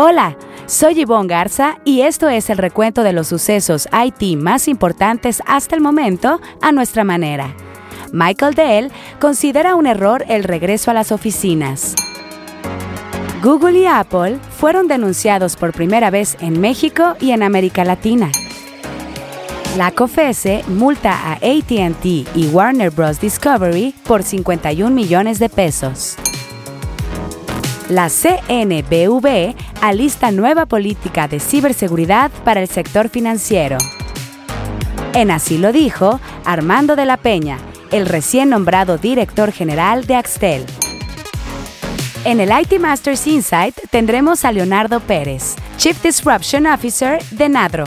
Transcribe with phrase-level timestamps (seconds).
[0.00, 5.42] Hola, soy Yvonne Garza y esto es el recuento de los sucesos IT más importantes
[5.44, 7.52] hasta el momento a nuestra manera.
[8.12, 11.96] Michael Dell considera un error el regreso a las oficinas.
[13.42, 18.30] Google y Apple fueron denunciados por primera vez en México y en América Latina.
[19.76, 23.20] La COFESE multa a ATT y Warner Bros.
[23.20, 26.16] Discovery por 51 millones de pesos.
[27.88, 33.78] La CNBV alista nueva política de ciberseguridad para el sector financiero.
[35.14, 37.56] En así lo dijo Armando de la Peña,
[37.90, 40.66] el recién nombrado director general de Axtel.
[42.26, 47.86] En el IT Masters Insight tendremos a Leonardo Pérez, Chief Disruption Officer de Nadro.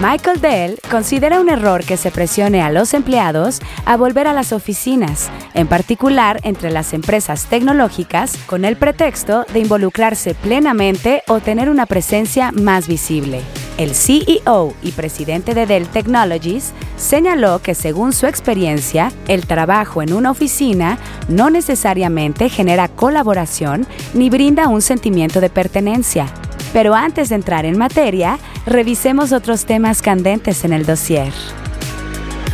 [0.00, 4.52] Michael Dell considera un error que se presione a los empleados a volver a las
[4.52, 11.68] oficinas, en particular entre las empresas tecnológicas, con el pretexto de involucrarse plenamente o tener
[11.68, 13.40] una presencia más visible.
[13.76, 20.12] El CEO y presidente de Dell Technologies señaló que según su experiencia, el trabajo en
[20.12, 20.96] una oficina
[21.28, 26.32] no necesariamente genera colaboración ni brinda un sentimiento de pertenencia.
[26.78, 31.32] Pero antes de entrar en materia, revisemos otros temas candentes en el dossier.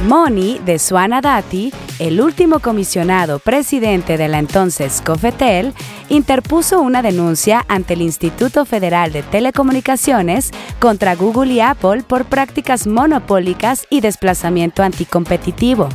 [0.08, 5.74] Moni de Suana Dati, el último comisionado presidente de la entonces Cofetel,
[6.08, 12.86] interpuso una denuncia ante el Instituto Federal de Telecomunicaciones contra Google y Apple por prácticas
[12.86, 15.90] monopólicas y desplazamiento anticompetitivo.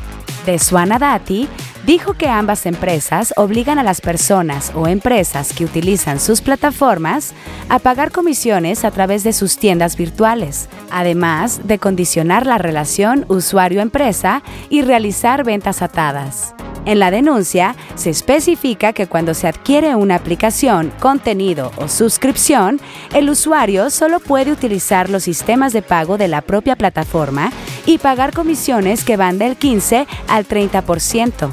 [0.46, 1.48] De Suana Dati
[1.90, 7.34] dijo que ambas empresas obligan a las personas o empresas que utilizan sus plataformas
[7.68, 14.44] a pagar comisiones a través de sus tiendas virtuales, además de condicionar la relación usuario-empresa
[14.70, 16.54] y realizar ventas atadas.
[16.86, 22.80] En la denuncia se especifica que cuando se adquiere una aplicación, contenido o suscripción,
[23.16, 27.52] el usuario solo puede utilizar los sistemas de pago de la propia plataforma
[27.88, 31.50] y pagar comisiones que van del 15 al 30%.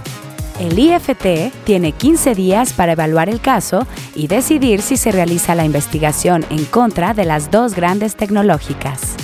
[0.58, 5.66] El IFT tiene 15 días para evaluar el caso y decidir si se realiza la
[5.66, 9.16] investigación en contra de las dos grandes tecnológicas.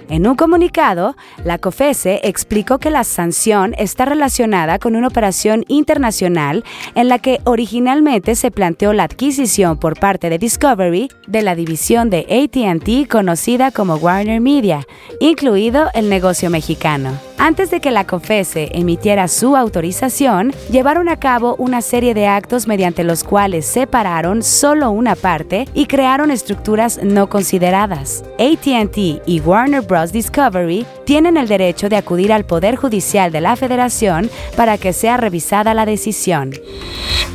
[0.09, 6.63] En un comunicado, la COFESE explicó que la sanción está relacionada con una operación internacional
[6.95, 12.09] en la que originalmente se planteó la adquisición por parte de Discovery de la división
[12.09, 14.85] de ATT conocida como Warner Media,
[15.19, 17.32] incluido el negocio mexicano.
[17.45, 22.67] Antes de que la COFESE emitiera su autorización, llevaron a cabo una serie de actos
[22.69, 28.23] mediante los cuales separaron solo una parte y crearon estructuras no consideradas.
[28.39, 30.13] ATT y Warner Bros.
[30.13, 35.17] Discovery tienen el derecho de acudir al Poder Judicial de la Federación para que sea
[35.17, 36.53] revisada la decisión.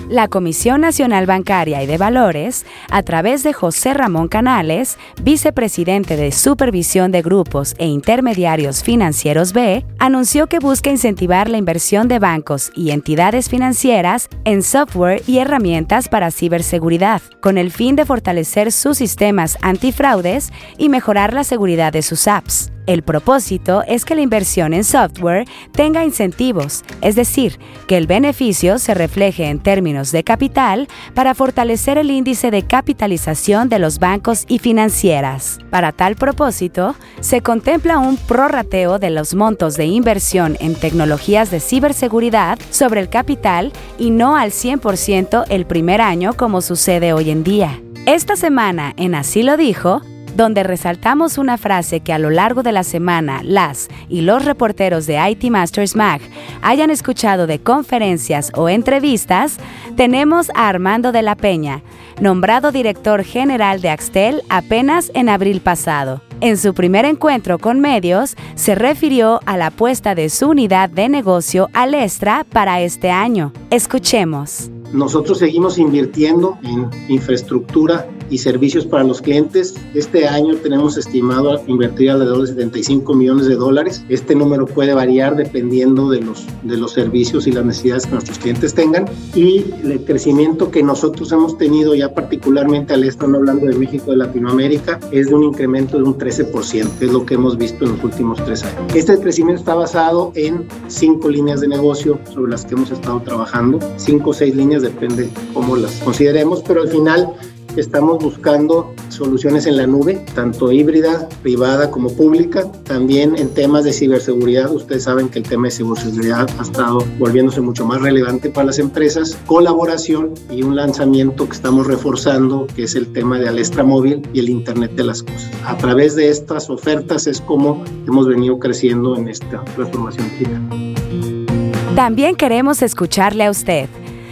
[0.09, 6.33] La Comisión Nacional Bancaria y de Valores, a través de José Ramón Canales, vicepresidente de
[6.33, 12.71] Supervisión de Grupos e Intermediarios Financieros B, anunció que busca incentivar la inversión de bancos
[12.75, 18.99] y entidades financieras en software y herramientas para ciberseguridad, con el fin de fortalecer sus
[18.99, 22.71] sistemas antifraudes y mejorar la seguridad de sus apps.
[22.89, 28.79] El propósito es que la inversión en software tenga incentivos, es decir, que el beneficio
[28.79, 34.47] se refleje en términos de capital para fortalecer el índice de capitalización de los bancos
[34.49, 35.59] y financieras.
[35.69, 41.61] Para tal propósito, se contempla un prorrateo de los montos de inversión en tecnologías de
[41.61, 47.45] ciberseguridad sobre el capital y no al 100% el primer año como sucede hoy en
[47.45, 47.83] día.
[48.07, 50.01] Esta semana, en Así lo dijo,
[50.39, 55.05] donde resaltamos una frase que a lo largo de la semana las y los reporteros
[55.05, 56.21] de IT Masters Mag
[56.63, 59.59] hayan escuchado de conferencias o entrevistas,
[59.97, 61.83] tenemos a Armando de la Peña,
[62.21, 66.23] nombrado director general de Axtel apenas en abril pasado.
[66.41, 71.09] En su primer encuentro con medios, se refirió a la apuesta de su unidad de
[71.09, 73.53] negocio al Extra para este año.
[73.71, 74.71] Escuchemos.
[74.93, 79.75] Nosotros seguimos invirtiendo en infraestructura y servicios para los clientes.
[79.95, 84.05] Este año tenemos estimado invertir alrededor de 75 millones de dólares.
[84.09, 88.39] Este número puede variar dependiendo de los, de los servicios y las necesidades que nuestros
[88.39, 89.07] clientes tengan.
[89.35, 94.19] Y el crecimiento que nosotros hemos tenido ya particularmente al estar hablando de México, de
[94.19, 97.93] Latinoamérica, es de un incremento de un 13%, que es lo que hemos visto en
[97.93, 98.95] los últimos tres años.
[98.95, 103.79] Este crecimiento está basado en cinco líneas de negocio sobre las que hemos estado trabajando,
[103.97, 107.33] cinco o seis líneas, depende cómo las consideremos, pero al final
[107.79, 112.69] Estamos buscando soluciones en la nube, tanto híbrida, privada como pública.
[112.83, 117.61] También en temas de ciberseguridad, ustedes saben que el tema de ciberseguridad ha estado volviéndose
[117.61, 119.39] mucho más relevante para las empresas.
[119.47, 124.41] Colaboración y un lanzamiento que estamos reforzando, que es el tema de Alestra Móvil y
[124.41, 125.49] el Internet de las Cosas.
[125.65, 131.95] A través de estas ofertas es como hemos venido creciendo en esta transformación digital.
[131.95, 133.89] También queremos escucharle a usted.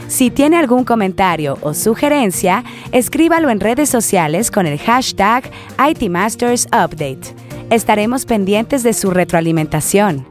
[0.08, 7.34] Si tiene algún comentario o sugerencia, escríbalo en redes sociales con el hashtag ITMastersUpdate.
[7.70, 10.26] Estaremos pendientes de su retroalimentación.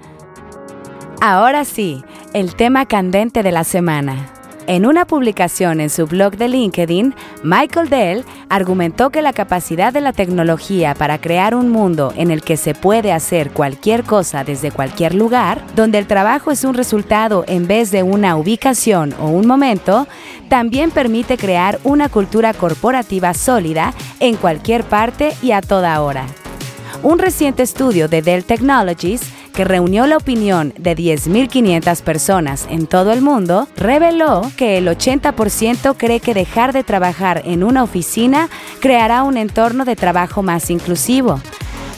[1.22, 4.35] Ahora sí, el tema candente de la semana.
[4.68, 7.14] En una publicación en su blog de LinkedIn,
[7.44, 12.42] Michael Dell argumentó que la capacidad de la tecnología para crear un mundo en el
[12.42, 17.46] que se puede hacer cualquier cosa desde cualquier lugar, donde el trabajo es un resultado
[17.48, 20.08] en vez de una ubicación o un momento,
[20.50, 26.26] también permite crear una cultura corporativa sólida en cualquier parte y a toda hora.
[27.04, 29.22] Un reciente estudio de Dell Technologies
[29.56, 35.96] que reunió la opinión de 10.500 personas en todo el mundo, reveló que el 80%
[35.98, 38.50] cree que dejar de trabajar en una oficina
[38.82, 41.40] creará un entorno de trabajo más inclusivo.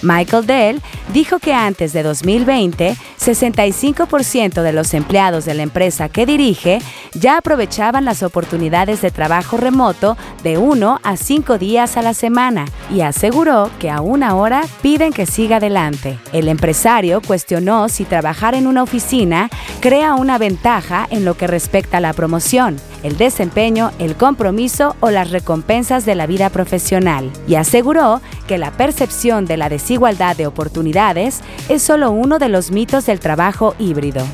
[0.02, 0.82] Michael Dell
[1.14, 6.80] dijo que antes de 2020, 65% de los empleados de la empresa que dirige
[7.14, 12.66] ya aprovechaban las oportunidades de trabajo remoto de uno a cinco días a la semana
[12.92, 16.20] y aseguró que aún ahora piden que siga adelante.
[16.34, 19.50] El empresario cuestionó si trabajar en una oficina
[19.82, 25.10] crea una ventaja en lo que respecta a la promoción, el desempeño, el compromiso o
[25.10, 30.48] las recompensas de la vida profesional y aseguró que la percepción de la desigualdad de
[30.48, 34.26] oportunidades es solo uno de los mitos del trabajo híbrido.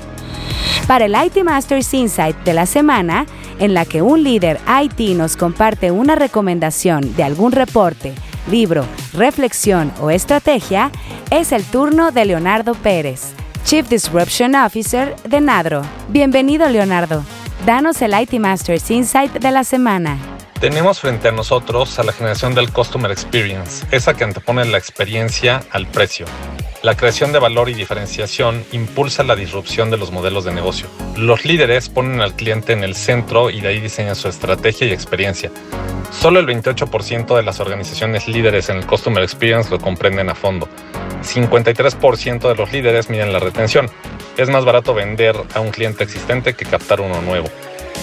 [0.87, 3.25] Para el IT Masters Insight de la semana,
[3.59, 8.13] en la que un líder IT nos comparte una recomendación de algún reporte,
[8.49, 10.91] libro, reflexión o estrategia,
[11.29, 13.33] es el turno de Leonardo Pérez,
[13.63, 15.83] Chief Disruption Officer de Nadro.
[16.09, 17.23] Bienvenido, Leonardo.
[17.65, 20.32] Danos el IT Masters Insight de la semana.
[20.63, 25.62] Tenemos frente a nosotros a la generación del Customer Experience, esa que antepone la experiencia
[25.71, 26.25] al precio.
[26.83, 30.88] La creación de valor y diferenciación impulsa la disrupción de los modelos de negocio.
[31.18, 34.94] Los líderes ponen al cliente en el centro y de ahí diseñan su estrategia y
[34.94, 35.51] experiencia.
[36.13, 40.69] Solo el 28% de las organizaciones líderes en el Customer Experience lo comprenden a fondo.
[41.24, 43.89] 53% de los líderes miden la retención.
[44.38, 47.50] Es más barato vender a un cliente existente que captar uno nuevo.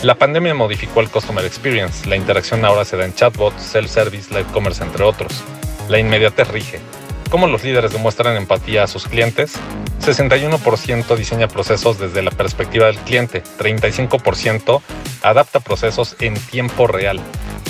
[0.02, 2.08] La pandemia modificó el Customer Experience.
[2.08, 5.44] La interacción ahora se da en chatbots, self-service, live commerce, entre otros.
[5.88, 6.80] La inmediatez rige
[7.30, 9.56] cómo los líderes demuestran empatía a sus clientes,
[10.00, 14.80] 61% diseña procesos desde la perspectiva del cliente, 35%
[15.22, 17.20] adapta procesos en tiempo real.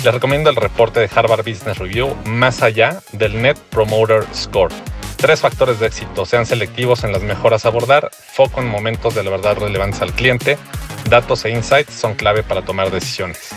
[0.03, 4.73] Les recomiendo el reporte de Harvard Business Review más allá del Net Promoter Score.
[5.17, 9.23] Tres factores de éxito, sean selectivos en las mejoras a abordar, foco en momentos de
[9.23, 10.57] la verdad relevantes al cliente,
[11.11, 13.49] datos e insights son clave para tomar decisiones.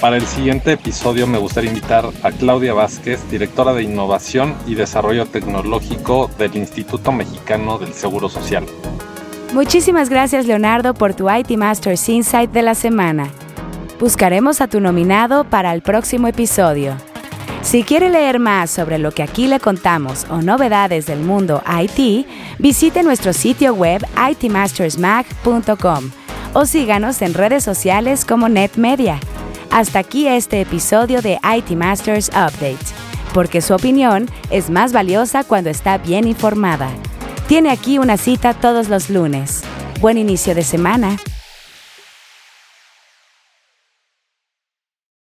[0.00, 5.26] Para el siguiente episodio me gustaría invitar a Claudia Vázquez, directora de Innovación y Desarrollo
[5.26, 8.66] Tecnológico del Instituto Mexicano del Seguro Social.
[9.54, 13.30] Muchísimas gracias Leonardo por tu IT Masters Insight de la semana.
[14.00, 16.96] Buscaremos a tu nominado para el próximo episodio.
[17.62, 22.26] Si quiere leer más sobre lo que aquí le contamos o novedades del mundo IT,
[22.58, 26.10] visite nuestro sitio web itmastersmag.com
[26.56, 29.20] o síganos en redes sociales como NetMedia.
[29.70, 32.78] Hasta aquí este episodio de IT Masters Update,
[33.34, 36.88] porque su opinión es más valiosa cuando está bien informada.
[37.46, 39.64] Tiene aquí una cita todos los lunes.
[40.00, 41.18] Buen inicio de semana.